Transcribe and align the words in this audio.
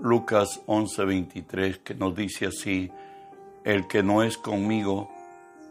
Lucas 0.00 0.60
11:23 0.66 1.78
que 1.78 1.94
nos 1.94 2.14
dice 2.14 2.46
así, 2.46 2.90
el 3.64 3.86
que 3.86 4.02
no 4.02 4.22
es 4.22 4.36
conmigo, 4.36 5.10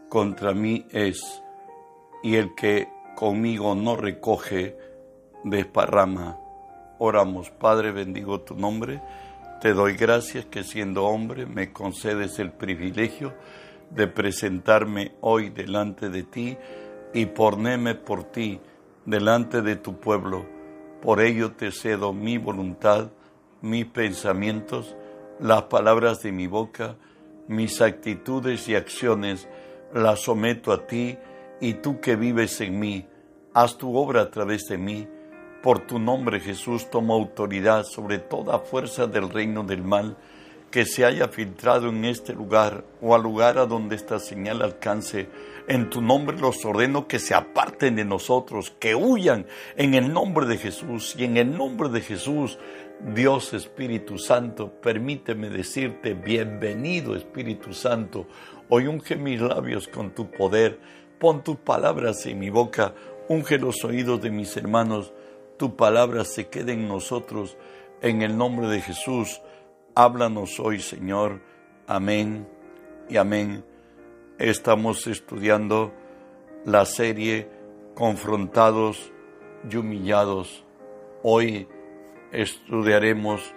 contra 0.08 0.52
mí 0.54 0.86
es, 0.90 1.42
y 2.22 2.36
el 2.36 2.54
que 2.54 2.88
conmigo 3.14 3.74
no 3.74 3.96
recoge, 3.96 4.76
desparrama. 5.44 6.38
Oramos, 6.98 7.50
Padre, 7.50 7.92
bendigo 7.92 8.40
tu 8.40 8.54
nombre, 8.54 9.00
te 9.60 9.72
doy 9.72 9.94
gracias 9.94 10.46
que 10.46 10.64
siendo 10.64 11.04
hombre 11.04 11.46
me 11.46 11.72
concedes 11.72 12.38
el 12.38 12.50
privilegio 12.50 13.34
de 13.90 14.06
presentarme 14.06 15.12
hoy 15.20 15.50
delante 15.50 16.08
de 16.08 16.22
ti 16.22 16.56
y 17.12 17.26
ponerme 17.26 17.94
por 17.94 18.24
ti 18.24 18.60
delante 19.06 19.62
de 19.62 19.76
tu 19.76 20.00
pueblo. 20.00 20.44
Por 21.00 21.20
ello 21.20 21.52
te 21.52 21.70
cedo 21.70 22.12
mi 22.12 22.38
voluntad, 22.38 23.10
mis 23.64 23.86
pensamientos, 23.86 24.94
las 25.40 25.62
palabras 25.64 26.22
de 26.22 26.32
mi 26.32 26.46
boca, 26.46 26.96
mis 27.48 27.80
actitudes 27.80 28.68
y 28.68 28.74
acciones, 28.74 29.48
las 29.94 30.20
someto 30.20 30.70
a 30.70 30.86
ti 30.86 31.16
y 31.62 31.74
tú 31.74 31.98
que 31.98 32.14
vives 32.14 32.60
en 32.60 32.78
mí, 32.78 33.06
haz 33.54 33.78
tu 33.78 33.96
obra 33.96 34.20
a 34.20 34.30
través 34.30 34.66
de 34.66 34.76
mí. 34.76 35.08
Por 35.62 35.86
tu 35.86 35.98
nombre 35.98 36.40
Jesús 36.40 36.90
toma 36.90 37.14
autoridad 37.14 37.84
sobre 37.84 38.18
toda 38.18 38.58
fuerza 38.58 39.06
del 39.06 39.30
reino 39.30 39.64
del 39.64 39.82
mal 39.82 40.18
que 40.74 40.84
se 40.84 41.04
haya 41.04 41.28
filtrado 41.28 41.88
en 41.88 42.04
este 42.04 42.32
lugar 42.34 42.84
o 43.00 43.14
al 43.14 43.22
lugar 43.22 43.58
a 43.58 43.64
donde 43.64 43.94
esta 43.94 44.18
señal 44.18 44.60
alcance. 44.60 45.28
En 45.68 45.88
tu 45.88 46.02
nombre 46.02 46.36
los 46.36 46.64
ordeno 46.64 47.06
que 47.06 47.20
se 47.20 47.32
aparten 47.32 47.94
de 47.94 48.04
nosotros, 48.04 48.74
que 48.80 48.96
huyan 48.96 49.46
en 49.76 49.94
el 49.94 50.12
nombre 50.12 50.46
de 50.46 50.58
Jesús 50.58 51.14
y 51.16 51.26
en 51.26 51.36
el 51.36 51.56
nombre 51.56 51.90
de 51.90 52.00
Jesús 52.00 52.58
Dios 53.12 53.52
Espíritu 53.52 54.16
Santo, 54.16 54.80
permíteme 54.80 55.50
decirte, 55.50 56.14
bienvenido 56.14 57.14
Espíritu 57.14 57.74
Santo, 57.74 58.26
hoy 58.70 58.86
unge 58.86 59.16
mis 59.16 59.42
labios 59.42 59.88
con 59.88 60.14
tu 60.14 60.30
poder, 60.30 60.80
pon 61.18 61.44
tus 61.44 61.56
palabras 61.56 62.24
en 62.24 62.38
mi 62.38 62.48
boca, 62.48 62.94
unge 63.28 63.58
los 63.58 63.84
oídos 63.84 64.22
de 64.22 64.30
mis 64.30 64.56
hermanos, 64.56 65.12
tu 65.58 65.76
palabra 65.76 66.24
se 66.24 66.48
quede 66.48 66.72
en 66.72 66.88
nosotros, 66.88 67.58
en 68.00 68.22
el 68.22 68.38
nombre 68.38 68.68
de 68.68 68.80
Jesús, 68.80 69.42
háblanos 69.94 70.58
hoy 70.58 70.80
Señor, 70.80 71.42
amén 71.86 72.48
y 73.10 73.18
amén. 73.18 73.66
Estamos 74.38 75.06
estudiando 75.06 75.92
la 76.64 76.86
serie 76.86 77.50
Confrontados 77.94 79.12
y 79.70 79.76
Humillados. 79.76 80.64
Hoy 81.22 81.68
estudiaremos 82.34 83.54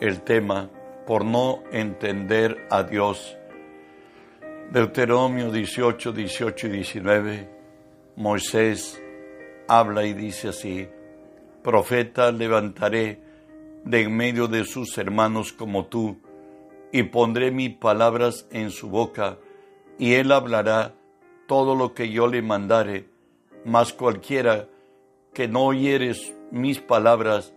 el 0.00 0.22
tema 0.22 0.70
por 1.06 1.24
no 1.24 1.62
entender 1.72 2.66
a 2.70 2.82
Dios. 2.82 3.36
Deuteronomio 4.70 5.50
18, 5.50 6.12
18 6.12 6.66
y 6.66 6.70
19, 6.70 7.50
Moisés 8.16 9.02
habla 9.68 10.04
y 10.04 10.12
dice 10.14 10.48
así, 10.48 10.88
Profeta 11.62 12.32
levantaré 12.32 13.20
de 13.84 14.02
en 14.02 14.16
medio 14.16 14.48
de 14.48 14.64
sus 14.64 14.96
hermanos 14.98 15.52
como 15.52 15.86
tú, 15.86 16.18
y 16.92 17.04
pondré 17.04 17.50
mis 17.50 17.76
palabras 17.76 18.46
en 18.50 18.70
su 18.70 18.88
boca, 18.88 19.38
y 19.98 20.14
él 20.14 20.32
hablará 20.32 20.94
todo 21.46 21.74
lo 21.74 21.94
que 21.94 22.10
yo 22.10 22.26
le 22.26 22.42
mandare, 22.42 23.08
mas 23.64 23.92
cualquiera 23.92 24.68
que 25.32 25.48
no 25.48 25.64
oyeres 25.66 26.34
mis 26.50 26.80
palabras, 26.80 27.54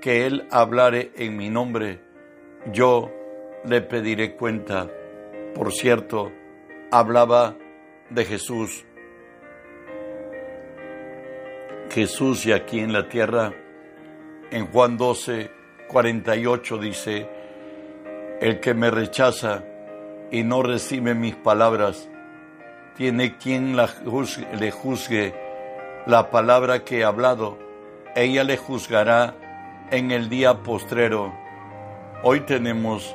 que 0.00 0.26
él 0.26 0.46
hablare 0.50 1.12
en 1.16 1.36
mi 1.36 1.50
nombre, 1.50 2.00
yo 2.72 3.10
le 3.64 3.80
pediré 3.80 4.34
cuenta. 4.34 4.88
Por 5.54 5.72
cierto, 5.72 6.32
hablaba 6.90 7.56
de 8.10 8.24
Jesús. 8.24 8.84
Jesús 11.90 12.46
y 12.46 12.52
aquí 12.52 12.80
en 12.80 12.92
la 12.92 13.08
tierra, 13.08 13.52
en 14.50 14.66
Juan 14.66 14.96
12, 14.96 15.50
48 15.88 16.78
dice, 16.78 17.28
el 18.40 18.60
que 18.60 18.74
me 18.74 18.90
rechaza 18.90 19.64
y 20.30 20.42
no 20.42 20.62
recibe 20.62 21.14
mis 21.14 21.36
palabras, 21.36 22.08
tiene 22.96 23.36
quien 23.36 23.76
le 23.76 24.70
juzgue 24.70 25.34
la 26.06 26.30
palabra 26.30 26.84
que 26.84 26.98
he 26.98 27.04
hablado, 27.04 27.58
ella 28.14 28.44
le 28.44 28.56
juzgará 28.56 29.34
en 29.90 30.10
el 30.10 30.28
día 30.28 30.62
postrero. 30.62 31.32
Hoy 32.22 32.40
tenemos 32.40 33.14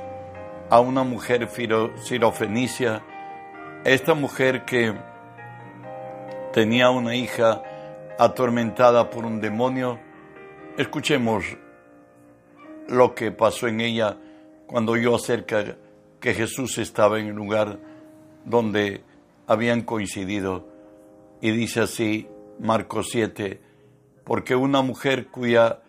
a 0.70 0.80
una 0.80 1.04
mujer 1.04 1.50
sirofenicia, 1.50 3.04
esta 3.84 4.14
mujer 4.14 4.64
que 4.64 4.94
tenía 6.54 6.90
una 6.90 7.16
hija 7.16 7.62
atormentada 8.18 9.10
por 9.10 9.26
un 9.26 9.42
demonio. 9.42 10.00
Escuchemos 10.78 11.44
lo 12.88 13.16
que 13.16 13.32
pasó 13.32 13.68
en 13.68 13.82
ella 13.82 14.18
cuando 14.66 14.94
oyó 14.94 15.16
acerca 15.16 15.76
que 16.22 16.34
Jesús 16.34 16.78
estaba 16.78 17.20
en 17.20 17.28
el 17.28 17.36
lugar 17.36 17.80
donde 18.46 19.02
habían 19.46 19.82
coincidido. 19.82 20.70
Y 21.42 21.52
dice 21.52 21.82
así 21.82 22.30
Marcos 22.60 23.10
7, 23.12 23.60
porque 24.24 24.56
una 24.56 24.82
mujer 24.82 25.28
cuya 25.28 25.82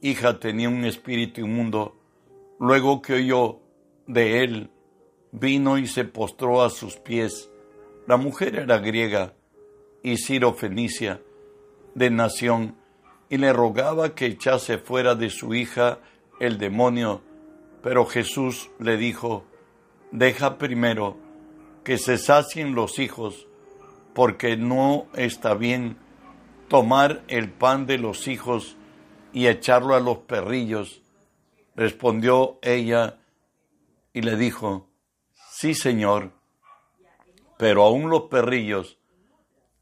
hija 0.00 0.38
tenía 0.38 0.68
un 0.68 0.84
espíritu 0.84 1.42
inmundo, 1.42 1.96
luego 2.58 3.02
que 3.02 3.14
oyó 3.14 3.60
de 4.06 4.42
él, 4.42 4.70
vino 5.32 5.78
y 5.78 5.86
se 5.86 6.04
postró 6.04 6.62
a 6.62 6.70
sus 6.70 6.96
pies. 6.96 7.50
La 8.06 8.16
mujer 8.16 8.56
era 8.56 8.78
griega 8.78 9.34
y 10.02 10.16
Ciro 10.16 10.54
Fenicia, 10.54 11.20
de 11.94 12.10
nación, 12.10 12.76
y 13.28 13.36
le 13.36 13.52
rogaba 13.52 14.14
que 14.14 14.26
echase 14.26 14.78
fuera 14.78 15.14
de 15.14 15.30
su 15.30 15.54
hija 15.54 15.98
el 16.40 16.58
demonio, 16.58 17.22
pero 17.82 18.06
Jesús 18.06 18.70
le 18.78 18.96
dijo, 18.96 19.44
deja 20.10 20.58
primero 20.58 21.16
que 21.84 21.98
se 21.98 22.18
sacien 22.18 22.74
los 22.74 22.98
hijos, 22.98 23.46
porque 24.14 24.56
no 24.56 25.06
está 25.14 25.54
bien 25.54 25.96
tomar 26.68 27.22
el 27.28 27.50
pan 27.50 27.86
de 27.86 27.98
los 27.98 28.26
hijos 28.26 28.76
y 29.32 29.46
echarlo 29.46 29.94
a 29.94 30.00
los 30.00 30.18
perrillos. 30.18 31.02
Respondió 31.76 32.58
ella 32.62 33.18
y 34.12 34.22
le 34.22 34.36
dijo, 34.36 34.88
sí, 35.50 35.74
Señor, 35.74 36.32
pero 37.56 37.84
aún 37.84 38.10
los 38.10 38.22
perrillos 38.22 38.98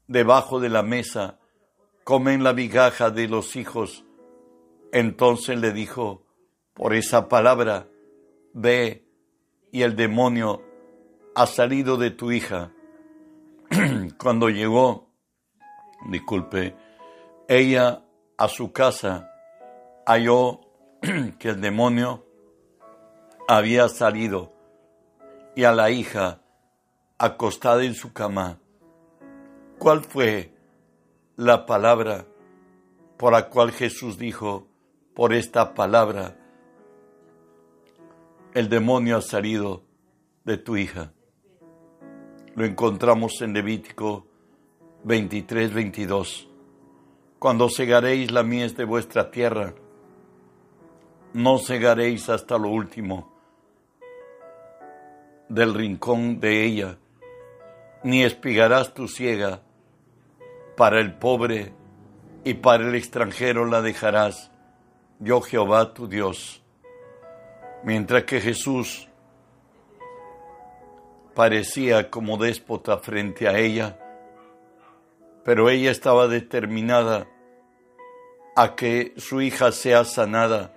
debajo 0.07 0.59
de 0.59 0.69
la 0.69 0.83
mesa 0.83 1.39
comen 2.03 2.43
la 2.43 2.53
migaja 2.53 3.11
de 3.11 3.27
los 3.27 3.55
hijos. 3.55 4.03
Entonces 4.91 5.59
le 5.59 5.71
dijo, 5.71 6.23
por 6.73 6.93
esa 6.93 7.29
palabra, 7.29 7.87
ve 8.53 9.05
y 9.71 9.83
el 9.83 9.95
demonio 9.95 10.63
ha 11.35 11.45
salido 11.45 11.97
de 11.97 12.11
tu 12.11 12.31
hija. 12.31 12.71
Cuando 14.17 14.49
llegó, 14.49 15.09
disculpe, 16.09 16.75
ella 17.47 18.03
a 18.37 18.47
su 18.47 18.71
casa, 18.71 19.28
halló 20.09 20.61
que 21.37 21.49
el 21.49 21.61
demonio 21.61 22.25
había 23.47 23.87
salido 23.89 24.51
y 25.55 25.65
a 25.65 25.71
la 25.71 25.91
hija 25.91 26.41
acostada 27.19 27.83
en 27.83 27.93
su 27.93 28.11
cama. 28.11 28.57
¿Cuál 29.77 30.01
fue 30.01 30.51
la 31.35 31.67
palabra 31.67 32.25
por 33.17 33.33
la 33.33 33.49
cual 33.49 33.71
Jesús 33.71 34.17
dijo, 34.17 34.67
por 35.13 35.31
esta 35.31 35.75
palabra, 35.75 36.35
el 38.55 38.67
demonio 38.67 39.17
ha 39.17 39.21
salido 39.21 39.83
de 40.43 40.57
tu 40.57 40.75
hija? 40.75 41.13
Lo 42.55 42.65
encontramos 42.65 43.39
en 43.41 43.53
Levítico 43.53 44.25
23, 45.03 45.71
22. 45.71 46.49
Cuando 47.37 47.69
segaréis 47.69 48.31
la 48.31 48.41
mies 48.41 48.75
de 48.75 48.85
vuestra 48.85 49.29
tierra, 49.29 49.75
no 51.33 51.59
cegaréis 51.59 52.29
hasta 52.29 52.57
lo 52.57 52.69
último, 52.69 53.31
del 55.47 55.73
rincón 55.73 56.39
de 56.39 56.65
ella, 56.65 56.97
ni 58.03 58.23
espigarás 58.23 58.93
tu 58.93 59.07
ciega. 59.07 59.61
Para 60.75 61.01
el 61.01 61.13
pobre 61.13 61.73
y 62.45 62.53
para 62.53 62.87
el 62.87 62.95
extranjero 62.95 63.65
la 63.65 63.81
dejarás, 63.81 64.49
yo 65.19 65.41
Jehová 65.41 65.93
tu 65.93 66.07
Dios. 66.07 66.63
Mientras 67.83 68.23
que 68.23 68.39
Jesús 68.39 69.09
parecía 71.35 72.09
como 72.09 72.37
déspota 72.37 72.97
frente 72.97 73.47
a 73.47 73.57
ella, 73.57 73.97
pero 75.43 75.69
ella 75.69 75.91
estaba 75.91 76.27
determinada 76.27 77.27
a 78.55 78.75
que 78.75 79.13
su 79.17 79.41
hija 79.41 79.71
sea 79.71 80.03
sanada. 80.03 80.73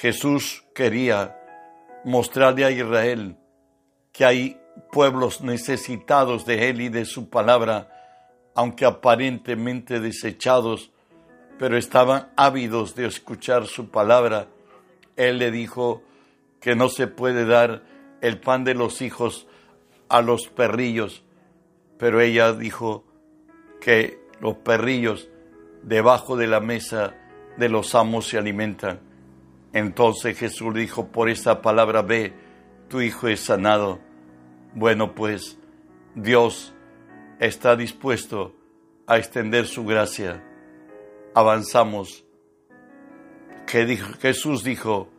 Jesús 0.00 0.64
quería 0.76 1.36
mostrarle 2.04 2.64
a 2.64 2.70
Israel 2.70 3.36
que 4.12 4.24
hay 4.24 4.60
pueblos 4.92 5.40
necesitados 5.40 6.46
de 6.46 6.70
Él 6.70 6.80
y 6.80 6.88
de 6.88 7.04
su 7.04 7.28
palabra, 7.28 7.90
aunque 8.54 8.84
aparentemente 8.84 9.98
desechados, 9.98 10.92
pero 11.58 11.76
estaban 11.76 12.30
ávidos 12.36 12.94
de 12.94 13.06
escuchar 13.06 13.66
su 13.66 13.90
palabra. 13.90 14.46
Él 15.16 15.38
le 15.38 15.50
dijo 15.50 16.04
que 16.60 16.76
no 16.76 16.90
se 16.90 17.08
puede 17.08 17.44
dar 17.44 17.82
el 18.20 18.38
pan 18.38 18.62
de 18.62 18.74
los 18.74 19.02
hijos 19.02 19.48
a 20.08 20.22
los 20.22 20.46
perrillos, 20.46 21.24
pero 21.98 22.20
ella 22.20 22.52
dijo 22.52 23.04
que 23.80 24.20
los 24.38 24.58
perrillos 24.58 25.28
debajo 25.82 26.36
de 26.36 26.46
la 26.46 26.60
mesa 26.60 27.14
de 27.56 27.68
los 27.68 27.96
amos 27.96 28.28
se 28.28 28.38
alimentan. 28.38 29.07
Entonces 29.72 30.38
Jesús 30.38 30.74
dijo, 30.74 31.08
por 31.08 31.28
esta 31.28 31.60
palabra 31.62 32.02
ve, 32.02 32.32
tu 32.88 33.00
hijo 33.00 33.28
es 33.28 33.40
sanado. 33.40 34.00
Bueno, 34.74 35.14
pues 35.14 35.58
Dios 36.14 36.74
está 37.38 37.76
dispuesto 37.76 38.56
a 39.06 39.18
extender 39.18 39.66
su 39.66 39.84
gracia. 39.84 40.42
Avanzamos. 41.34 42.24
Dijo, 43.72 44.12
Jesús 44.20 44.64
dijo, 44.64 45.10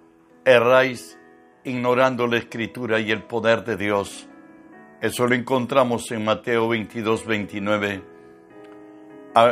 erráis 0.44 1.20
ignorando 1.64 2.26
la 2.26 2.38
escritura 2.38 3.00
y 3.00 3.12
el 3.12 3.24
poder 3.24 3.64
de 3.64 3.78
Dios. 3.78 4.28
Eso 5.02 5.28
lo 5.28 5.36
encontramos 5.36 6.12
en 6.12 6.26
Mateo 6.26 6.68
22, 6.68 7.26
29. 7.26 8.04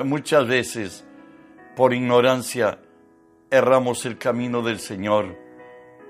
Muchas 0.03 0.47
veces, 0.47 1.07
por 1.75 1.93
ignorancia, 1.93 2.79
erramos 3.49 4.05
el 4.05 4.17
camino 4.17 4.61
del 4.61 4.79
Señor. 4.79 5.37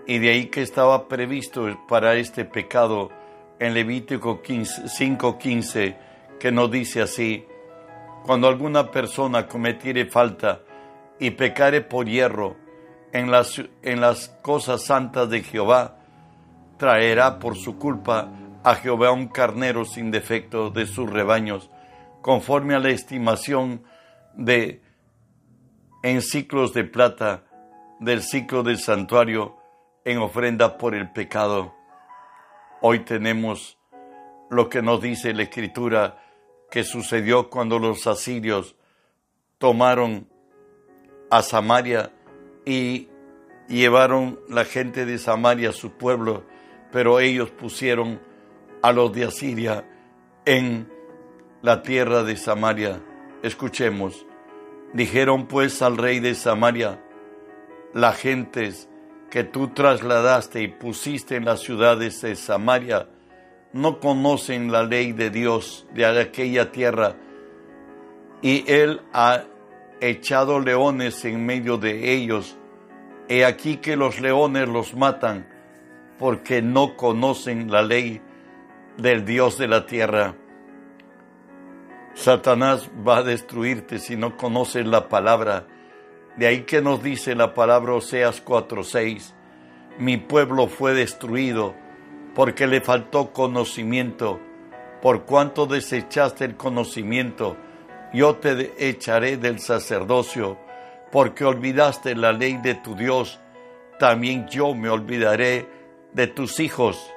Y 0.06 0.20
de 0.20 0.30
ahí 0.30 0.46
que 0.48 0.62
estaba 0.62 1.08
previsto 1.08 1.68
para 1.88 2.16
este 2.16 2.46
pecado 2.46 3.10
en 3.60 3.74
Levítico 3.74 4.42
5:15, 4.42 5.98
que 6.40 6.52
nos 6.52 6.72
dice 6.72 7.02
así, 7.02 7.46
cuando 8.26 8.48
alguna 8.48 8.92
persona 8.92 9.48
cometiere 9.48 10.06
falta 10.06 10.62
y 11.20 11.32
pecare 11.32 11.82
por 11.82 12.08
hierro 12.08 12.56
en 13.12 13.32
las, 13.32 13.62
en 13.82 14.02
las 14.02 14.30
cosas 14.42 14.84
santas 14.84 15.30
de 15.30 15.42
Jehová, 15.42 15.98
traerá 16.78 17.40
por 17.40 17.56
su 17.56 17.78
culpa 17.78 18.32
a 18.64 18.76
Jehová 18.76 19.12
un 19.12 19.28
carnero 19.28 19.86
sin 19.86 20.12
defecto 20.12 20.70
de 20.70 20.86
sus 20.86 21.10
rebaños, 21.10 21.70
conforme 22.22 22.76
a 22.76 22.80
la 22.80 22.90
estimación 22.90 23.84
de 24.36 24.82
en 26.08 26.22
ciclos 26.22 26.74
de 26.74 26.86
plata 26.86 27.44
del 28.00 28.22
ciclo 28.24 28.64
del 28.64 28.80
santuario 28.80 29.58
en 30.06 30.20
ofrenda 30.20 30.78
por 30.78 30.96
el 30.96 31.12
pecado. 31.12 31.76
Hoy 32.82 33.00
tenemos 33.00 33.78
lo 34.50 34.70
que 34.70 34.82
nos 34.82 35.02
dice 35.02 35.34
la 35.34 35.44
escritura 35.44 36.24
que 36.72 36.86
sucedió 36.86 37.50
cuando 37.50 37.78
los 37.78 38.08
asirios 38.08 38.78
tomaron 39.58 40.30
a 41.30 41.42
Samaria 41.42 42.14
y 42.66 43.10
llevaron 43.68 44.40
la 44.48 44.64
gente 44.64 45.06
de 45.06 45.18
Samaria 45.18 45.72
a 45.72 45.74
su 45.74 45.92
pueblo, 45.92 46.46
pero 46.90 47.20
ellos 47.20 47.50
pusieron 47.50 48.22
a 48.82 48.94
los 48.94 49.12
de 49.12 49.26
Asiria 49.26 49.84
en 50.46 50.90
la 51.62 51.82
tierra 51.82 52.24
de 52.24 52.38
Samaria. 52.38 53.02
Escuchemos. 53.44 54.27
Dijeron 54.94 55.48
pues 55.48 55.82
al 55.82 55.98
rey 55.98 56.20
de 56.20 56.34
Samaria, 56.36 57.02
las 57.94 58.18
gentes 58.18 58.90
que 59.30 59.44
tú 59.44 59.70
trasladaste 59.70 60.62
y 60.62 60.68
pusiste 60.68 61.36
en 61.36 61.46
las 61.46 61.62
ciudades 61.62 62.22
de 62.22 62.36
Samaria 62.36 63.10
no 63.74 64.00
conocen 64.00 64.72
la 64.72 64.84
ley 64.84 65.12
de 65.12 65.30
Dios 65.30 65.86
de 65.94 66.06
aquella 66.06 66.72
tierra 66.72 67.16
y 68.42 68.64
él 68.72 69.02
ha 69.14 69.44
echado 70.00 70.60
leones 70.60 71.26
en 71.26 71.46
medio 71.46 71.78
de 71.78 72.14
ellos. 72.14 72.58
He 73.28 73.44
aquí 73.44 73.78
que 73.78 73.96
los 73.96 74.20
leones 74.20 74.68
los 74.70 74.94
matan 74.94 75.48
porque 76.18 76.62
no 76.62 76.96
conocen 76.96 77.70
la 77.72 77.82
ley 77.82 78.22
del 78.98 79.26
Dios 79.26 79.58
de 79.58 79.68
la 79.68 79.86
tierra. 79.86 80.36
Satanás 82.18 82.90
va 83.08 83.18
a 83.18 83.24
destruirte 83.24 84.00
si 84.00 84.16
no 84.18 84.38
conoces 84.38 84.88
la 84.88 85.08
palabra. 85.08 85.68
De 86.36 86.48
ahí 86.48 86.62
que 86.62 86.82
nos 86.82 87.04
dice 87.04 87.36
la 87.36 87.54
palabra 87.54 87.94
Oseas 87.94 88.44
4:6, 88.44 89.36
mi 90.00 90.18
pueblo 90.18 90.68
fue 90.68 90.96
destruido 90.96 91.76
porque 92.34 92.66
le 92.66 92.82
faltó 92.82 93.34
conocimiento. 93.34 94.40
Por 95.00 95.26
cuanto 95.26 95.68
desechaste 95.68 96.46
el 96.46 96.58
conocimiento, 96.58 97.56
yo 98.14 98.36
te 98.38 98.74
echaré 98.90 99.38
del 99.38 99.60
sacerdocio, 99.60 100.58
porque 101.12 101.46
olvidaste 101.46 102.16
la 102.16 102.32
ley 102.32 102.58
de 102.58 102.74
tu 102.74 102.96
Dios, 102.96 103.40
también 104.00 104.48
yo 104.48 104.74
me 104.74 104.90
olvidaré 104.90 105.68
de 106.14 106.26
tus 106.26 106.60
hijos. 106.60 107.14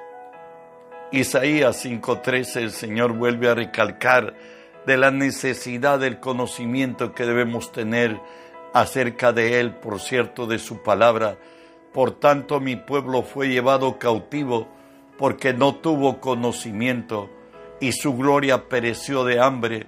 Isaías 1.11 1.83
5:13 1.83 2.61
el 2.61 2.71
Señor 2.71 3.13
vuelve 3.13 3.49
a 3.49 3.55
recalcar 3.55 4.35
de 4.85 4.97
la 4.97 5.11
necesidad 5.11 5.99
del 5.99 6.19
conocimiento 6.19 7.13
que 7.13 7.25
debemos 7.25 7.71
tener 7.71 8.19
acerca 8.73 9.33
de 9.33 9.59
Él, 9.59 9.75
por 9.75 9.99
cierto, 9.99 10.47
de 10.47 10.59
su 10.59 10.81
palabra. 10.81 11.37
Por 11.93 12.11
tanto, 12.11 12.59
mi 12.59 12.75
pueblo 12.75 13.21
fue 13.23 13.49
llevado 13.49 13.99
cautivo 13.99 14.67
porque 15.17 15.53
no 15.53 15.75
tuvo 15.75 16.19
conocimiento, 16.19 17.29
y 17.79 17.91
su 17.91 18.15
gloria 18.15 18.69
pereció 18.69 19.23
de 19.23 19.39
hambre, 19.39 19.87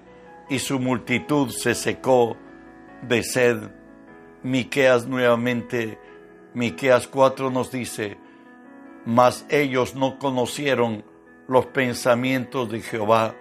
y 0.50 0.60
su 0.60 0.80
multitud 0.80 1.50
se 1.50 1.74
secó 1.74 2.38
de 3.02 3.24
sed. 3.24 3.58
Miqueas 4.44 5.08
nuevamente, 5.08 5.98
Miqueas 6.54 7.08
4 7.08 7.50
nos 7.50 7.72
dice, 7.72 8.18
mas 9.06 9.46
ellos 9.50 9.96
no 9.96 10.20
conocieron 10.20 11.04
los 11.48 11.66
pensamientos 11.68 12.70
de 12.70 12.82
Jehová, 12.82 13.36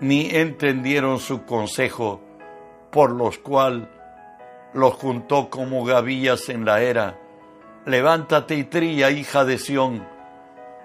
ni 0.00 0.30
entendieron 0.30 1.18
su 1.18 1.44
consejo, 1.44 2.20
por 2.90 3.10
los 3.10 3.38
cual 3.38 3.90
los 4.72 4.94
juntó 4.94 5.48
como 5.48 5.84
gavillas 5.84 6.48
en 6.48 6.64
la 6.64 6.82
era. 6.82 7.18
Levántate 7.86 8.56
y 8.56 8.64
trilla, 8.64 9.10
hija 9.10 9.44
de 9.44 9.58
Sión, 9.58 10.06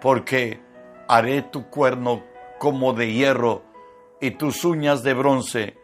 porque 0.01 0.61
haré 1.07 1.41
tu 1.41 1.69
cuerno 1.69 2.23
como 2.57 2.93
de 2.93 3.11
hierro 3.11 3.63
y 4.21 4.31
tus 4.31 4.63
uñas 4.63 5.03
de 5.03 5.13
bronce, 5.13 5.77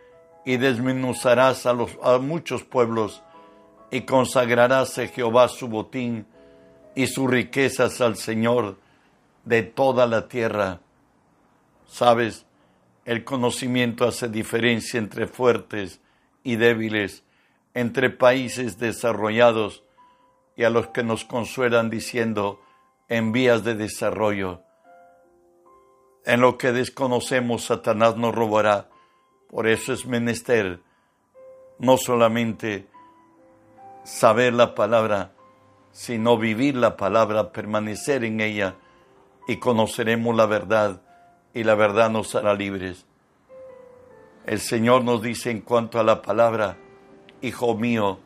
y 0.46 0.58
desmenuzarás 0.58 1.66
a, 1.66 1.74
los, 1.74 1.98
a 2.02 2.20
muchos 2.20 2.64
pueblos, 2.64 3.24
y 3.92 4.02
consagrarás 4.02 4.98
a 4.98 5.08
Jehová 5.08 5.50
su 5.50 5.68
botín 5.68 6.26
y 6.96 7.08
sus 7.08 7.30
riquezas 7.30 8.00
al 8.00 8.16
Señor 8.16 8.78
de 9.44 9.64
toda 9.64 10.08
la 10.08 10.28
tierra. 10.28 10.80
Sabes, 11.88 12.47
el 13.08 13.24
conocimiento 13.24 14.06
hace 14.06 14.28
diferencia 14.28 14.98
entre 14.98 15.28
fuertes 15.28 16.02
y 16.44 16.58
débiles, 16.58 17.24
entre 17.74 18.10
países 18.10 18.80
desarrollados 18.80 19.86
y 20.58 20.66
a 20.66 20.70
los 20.70 20.88
que 20.88 21.04
nos 21.04 21.24
consuelan 21.24 21.90
diciendo 21.90 22.60
en 23.08 23.32
vías 23.32 23.64
de 23.64 23.76
desarrollo. 23.76 24.62
En 26.26 26.42
lo 26.42 26.58
que 26.58 26.74
desconocemos, 26.74 27.64
Satanás 27.64 28.18
nos 28.18 28.36
robará. 28.36 28.90
Por 29.50 29.68
eso 29.68 29.94
es 29.94 30.06
menester 30.06 30.82
no 31.80 31.96
solamente 31.96 32.88
saber 34.04 34.54
la 34.54 34.76
palabra, 34.76 35.32
sino 35.94 36.38
vivir 36.38 36.76
la 36.76 36.98
palabra, 36.98 37.54
permanecer 37.54 38.26
en 38.26 38.42
ella 38.42 38.76
y 39.48 39.60
conoceremos 39.60 40.36
la 40.36 40.46
verdad 40.46 41.07
y 41.54 41.64
la 41.64 41.76
verdad 41.76 42.10
nos 42.10 42.36
hará 42.36 42.54
libres. 42.54 43.06
El 44.46 44.60
Señor 44.60 45.04
nos 45.04 45.22
dice 45.22 45.52
en 45.52 45.62
cuanto 45.62 46.00
a 46.00 46.04
la 46.04 46.22
palabra, 46.22 46.78
Hijo 47.42 47.76
mío, 47.76 48.20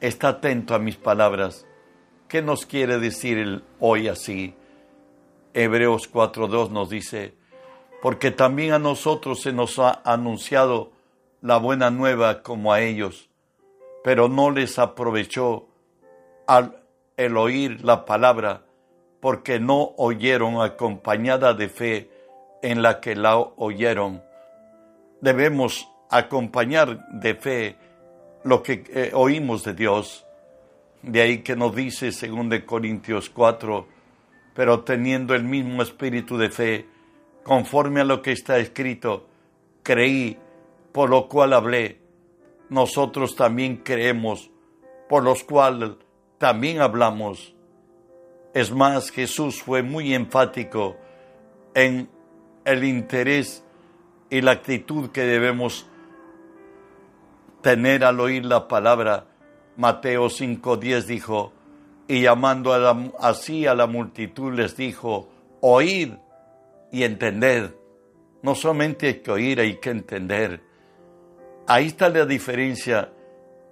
está 0.00 0.28
atento 0.28 0.74
a 0.74 0.78
mis 0.78 0.96
palabras. 0.96 1.66
¿Qué 2.28 2.42
nos 2.42 2.66
quiere 2.66 2.98
decir 2.98 3.38
el 3.38 3.64
hoy 3.80 4.08
así? 4.08 4.54
Hebreos 5.54 6.12
4.2 6.12 6.70
nos 6.70 6.90
dice, 6.90 7.34
porque 8.02 8.30
también 8.30 8.72
a 8.72 8.78
nosotros 8.78 9.40
se 9.40 9.52
nos 9.52 9.78
ha 9.78 10.02
anunciado 10.04 10.92
la 11.40 11.56
buena 11.56 11.90
nueva 11.90 12.42
como 12.42 12.72
a 12.72 12.80
ellos, 12.82 13.30
pero 14.02 14.28
no 14.28 14.50
les 14.50 14.78
aprovechó 14.78 15.68
al 16.46 16.82
el 17.16 17.36
oír 17.36 17.84
la 17.84 18.04
palabra, 18.04 18.64
porque 19.20 19.60
no 19.60 19.92
oyeron 19.96 20.60
acompañada 20.60 21.54
de 21.54 21.68
fe 21.68 22.10
en 22.64 22.80
la 22.80 22.98
que 22.98 23.14
la 23.14 23.36
oyeron. 23.36 24.22
Debemos 25.20 25.86
acompañar 26.08 27.06
de 27.10 27.34
fe 27.34 27.76
lo 28.42 28.62
que 28.62 28.84
eh, 28.88 29.10
oímos 29.12 29.64
de 29.64 29.74
Dios. 29.74 30.24
De 31.02 31.20
ahí 31.20 31.42
que 31.42 31.56
nos 31.56 31.76
dice, 31.76 32.10
según 32.10 32.48
de 32.48 32.64
Corintios 32.64 33.28
4, 33.28 33.86
pero 34.54 34.80
teniendo 34.80 35.34
el 35.34 35.44
mismo 35.44 35.82
espíritu 35.82 36.38
de 36.38 36.48
fe, 36.48 36.86
conforme 37.42 38.00
a 38.00 38.04
lo 38.04 38.22
que 38.22 38.32
está 38.32 38.56
escrito, 38.56 39.26
creí, 39.82 40.38
por 40.90 41.10
lo 41.10 41.28
cual 41.28 41.52
hablé. 41.52 42.00
Nosotros 42.70 43.36
también 43.36 43.76
creemos, 43.76 44.50
por 45.10 45.22
los 45.22 45.44
cuales 45.44 45.90
también 46.38 46.80
hablamos. 46.80 47.54
Es 48.54 48.72
más, 48.72 49.10
Jesús 49.10 49.60
fue 49.60 49.82
muy 49.82 50.14
enfático 50.14 50.96
en 51.74 52.08
el 52.64 52.84
interés 52.84 53.64
y 54.30 54.40
la 54.40 54.52
actitud 54.52 55.10
que 55.10 55.22
debemos 55.22 55.86
tener 57.62 58.04
al 58.04 58.20
oír 58.20 58.44
la 58.44 58.68
palabra. 58.68 59.26
Mateo 59.76 60.28
5:10 60.28 61.06
dijo, 61.06 61.52
y 62.06 62.22
llamando 62.22 62.72
así 63.20 63.66
a 63.66 63.74
la 63.74 63.86
multitud 63.86 64.52
les 64.52 64.76
dijo, 64.76 65.28
oíd 65.60 66.12
y 66.92 67.02
entended. 67.02 67.74
No 68.42 68.54
solamente 68.54 69.06
hay 69.06 69.14
que 69.14 69.30
oír, 69.30 69.60
hay 69.60 69.76
que 69.76 69.90
entender. 69.90 70.62
Ahí 71.66 71.86
está 71.86 72.10
la 72.10 72.26
diferencia, 72.26 73.10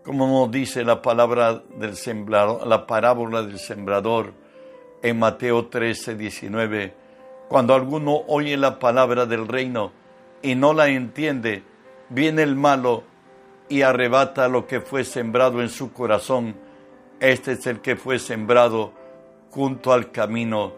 como 0.02 0.26
nos 0.26 0.50
dice 0.50 0.82
la 0.82 1.02
palabra 1.02 1.62
del 1.76 1.94
sembrador, 1.94 2.66
la 2.66 2.87
parábola 2.87 3.42
del 3.42 3.58
sembrador 3.58 4.32
en 5.02 5.18
Mateo 5.18 5.66
13, 5.66 6.14
19. 6.14 7.01
Cuando 7.52 7.75
alguno 7.75 8.23
oye 8.28 8.56
la 8.56 8.78
palabra 8.78 9.26
del 9.26 9.47
reino 9.47 9.92
y 10.40 10.54
no 10.54 10.73
la 10.73 10.88
entiende, 10.88 11.62
viene 12.09 12.42
el 12.42 12.56
malo 12.56 13.04
y 13.68 13.82
arrebata 13.82 14.49
lo 14.49 14.66
que 14.66 14.80
fue 14.80 15.04
sembrado 15.04 15.61
en 15.61 15.68
su 15.68 15.92
corazón. 15.92 16.56
Este 17.21 17.52
es 17.52 17.66
el 17.66 17.82
que 17.82 17.94
fue 17.94 18.18
sembrado 18.18 18.94
junto 19.50 19.92
al 19.92 20.11
camino. 20.12 20.73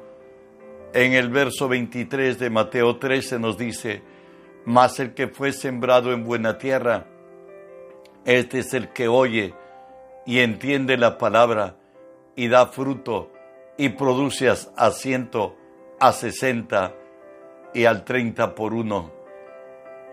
En 0.93 1.13
el 1.13 1.29
verso 1.29 1.69
23 1.69 2.41
de 2.41 2.51
Mateo 2.51 2.97
13 2.97 3.39
nos 3.39 3.57
dice, 3.57 4.03
mas 4.65 4.99
el 4.99 5.15
que 5.15 5.29
fue 5.29 5.53
sembrado 5.53 6.13
en 6.13 6.25
buena 6.25 6.59
tierra, 6.59 7.07
este 8.25 8.59
es 8.59 8.75
el 8.75 8.89
que 8.89 9.07
oye 9.07 9.55
y 10.27 10.41
entiende 10.41 10.97
la 10.97 11.19
palabra 11.19 11.77
y 12.35 12.49
da 12.49 12.67
fruto 12.67 13.31
y 13.77 13.91
produce 13.91 14.49
a 14.49 14.91
ciento, 14.91 15.55
a 16.01 16.13
sesenta 16.13 16.95
y 17.73 17.85
al 17.85 18.05
treinta 18.05 18.55
por 18.55 18.75
uno. 18.75 19.13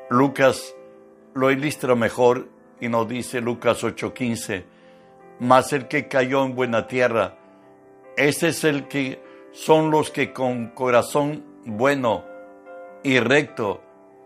Lucas 0.10 0.76
lo 1.34 1.52
ilustra 1.52 1.96
mejor 1.96 2.50
y 2.80 2.90
nos 2.90 3.08
dice 3.08 3.42
Lucas 3.42 3.84
8:15, 3.84 4.66
mas 5.40 5.72
el 5.74 5.88
que 5.88 6.08
cayó 6.08 6.44
en 6.44 6.56
buena 6.56 6.88
tierra, 6.88 7.38
ese 8.18 8.50
es 8.50 8.64
el 8.64 8.88
que 8.88 9.22
son 9.52 9.92
los 9.92 10.12
que 10.12 10.34
con 10.34 10.70
corazón 10.70 11.46
bueno 11.66 12.26
y 13.04 13.20
recto 13.20 13.82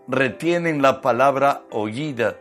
retienen 0.08 0.82
la 0.82 1.00
palabra 1.00 1.62
oída 1.70 2.36